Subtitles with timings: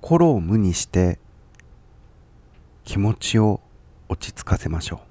[0.00, 1.18] 心を無にして
[2.84, 3.60] 気持ちを
[4.08, 5.02] 落ち着かせましょ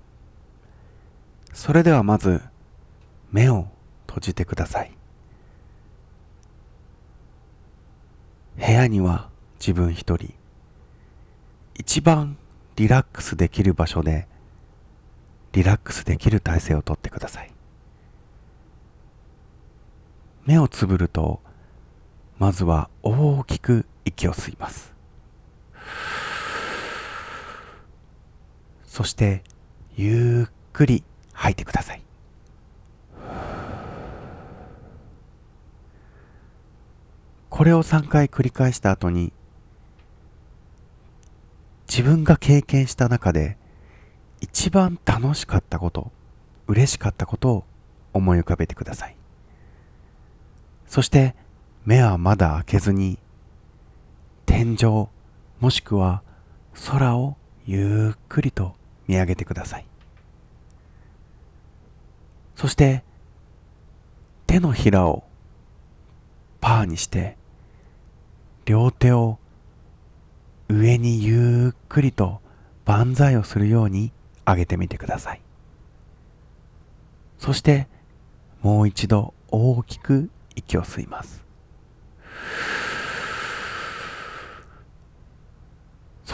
[1.51, 1.55] う。
[1.55, 2.41] それではまず
[3.31, 3.67] 目を
[4.07, 4.91] 閉じてください。
[8.55, 9.29] 部屋には
[9.59, 10.33] 自分一人。
[11.75, 12.37] 一番
[12.75, 14.27] リラックスできる場所で
[15.51, 17.51] リラックスできる体勢をとってください。
[20.45, 21.41] 目をつぶると
[22.39, 24.93] まずは大きく息を吸います。
[28.85, 29.43] そして
[29.95, 31.03] ゆっくり
[31.33, 32.01] 吐いてください。
[37.49, 39.33] これを3回繰り返した後に
[41.87, 43.57] 自分が経験した中で
[44.41, 46.11] 一番楽しかったこと
[46.67, 47.63] 嬉しかったことを
[48.13, 49.15] 思い浮かべてください。
[50.87, 51.35] そして
[51.85, 53.17] 目はまだ開けずに
[54.47, 55.07] 天井
[55.59, 56.23] もしくは
[56.87, 58.73] 空をゆっくりと
[59.07, 59.85] 見上げてください。
[62.55, 63.03] そして
[64.47, 65.23] 手のひらを
[66.59, 67.37] パーにして
[68.65, 69.37] 両手を
[70.69, 72.41] 上にゆっくりと
[72.85, 74.11] 万歳をするように
[74.45, 75.41] 上げてみてください。
[77.37, 77.87] そして
[78.61, 81.45] もう一度大きく息を吸います。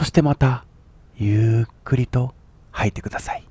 [0.03, 0.65] そしてまた
[1.15, 2.35] ゆっくりと
[2.71, 3.47] 吐いてください。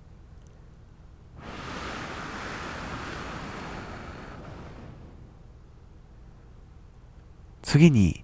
[7.63, 8.23] 次に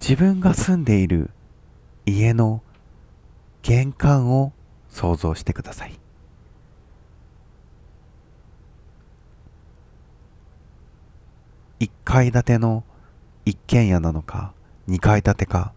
[0.00, 1.30] 自分が住んでいる
[2.06, 2.62] 家の
[3.62, 4.52] 玄関を
[4.88, 5.98] 想像してください。
[11.80, 12.84] 1階建ての
[13.44, 14.54] 一軒家なのか
[14.88, 15.72] 2階建てか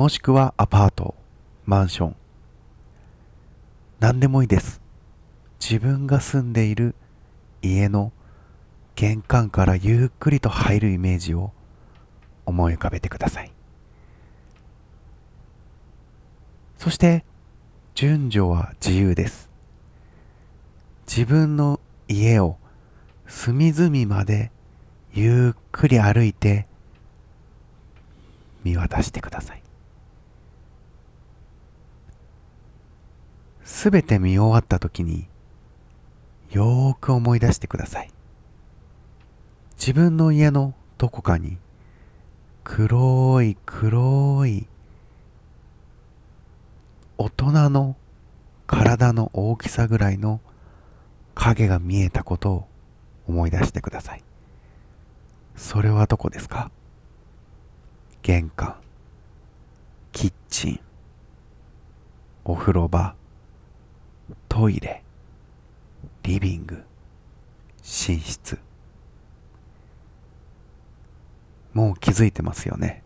[0.00, 1.14] もしくはアパート
[1.66, 2.16] マンション。
[3.98, 4.80] 何でもいいです。
[5.60, 6.94] 自分が住んでいる
[7.60, 8.10] 家の
[8.94, 11.52] 玄関からゆっくりと入るイメージを
[12.46, 13.52] 思い浮かべてください。
[16.78, 17.26] そして
[17.94, 19.50] 順序は自由です。
[21.06, 22.56] 自分の家を
[23.26, 24.50] 隅々まで
[25.12, 26.66] ゆっくり歩いて
[28.64, 29.62] 見渡してください。
[33.70, 35.26] すべて見終わった時に
[36.50, 38.10] よーく思い出してください。
[39.78, 41.56] 自分の家のどこかに
[42.64, 44.66] 黒い黒い
[47.16, 47.96] 大人の
[48.66, 50.40] 体の大きさぐらいの
[51.34, 52.68] 影が見えたことを
[53.28, 54.24] 思い出してください。
[55.56, 56.70] それはどこですか？
[58.22, 58.74] 玄関
[60.12, 60.80] キッチン
[62.44, 63.14] お風呂場。
[64.50, 65.04] トイレ
[66.24, 66.82] リビング
[67.78, 68.58] 寝室。
[71.72, 73.04] もう気づいてますよね。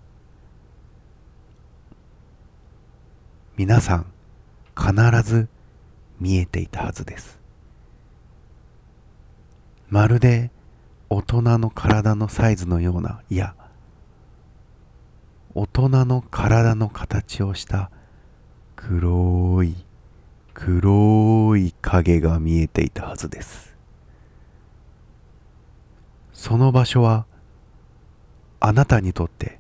[3.57, 4.07] 皆さん
[4.75, 5.49] 必ず
[6.19, 7.39] 見えていたはずです。
[9.91, 10.51] まるで
[11.11, 13.55] 大人の体のサイズのようないや
[15.55, 17.91] 大人の体の形をした
[18.77, 19.85] 黒い
[20.55, 23.75] 黒い影が見えていたはずです。
[26.33, 27.27] その場所は
[28.61, 29.59] あなたにとって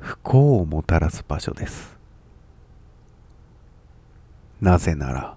[0.00, 1.96] 不幸をもたらす場所です。
[4.60, 5.36] なぜなら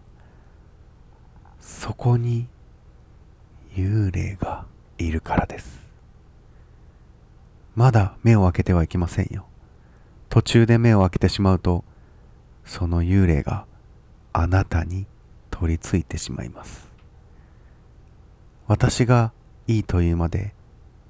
[1.60, 2.48] そこに
[3.76, 4.66] 幽霊が
[4.98, 5.80] いるからです。
[7.76, 9.46] まだ目を開けてはいけませんよ。
[10.30, 11.84] 途中で目を開けてしまうと
[12.66, 13.66] その幽霊が
[14.34, 15.06] あなたに
[15.50, 16.90] 取り付いてしまいます。
[18.68, 19.34] 私が
[19.68, 20.54] いいというまで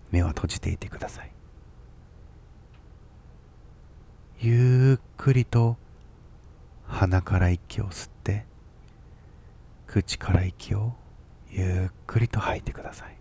[0.09, 1.31] 目は閉じていてください。
[4.39, 5.77] ゆっくりと
[6.87, 8.45] 鼻から息を吸って
[9.85, 10.93] 口から息を
[11.51, 13.15] ゆっくりと吐いてください。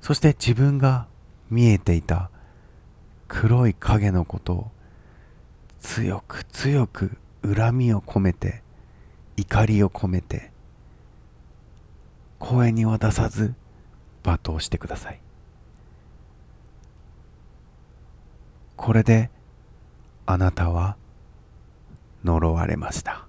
[0.00, 1.06] そして自分が
[1.50, 2.30] 見えていた
[3.28, 4.70] 黒い影のことを
[5.80, 7.18] 強く強く
[7.54, 8.62] 恨みを込めて
[9.36, 10.50] 怒りを込めて
[12.38, 13.54] 声には出さず
[14.22, 15.20] 罵倒してください。
[18.76, 19.30] これで
[20.26, 20.96] あなたは
[22.24, 23.25] 呪われました。